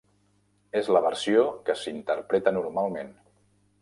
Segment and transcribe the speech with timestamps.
[0.79, 3.13] És la versió que s'interpreta normalment.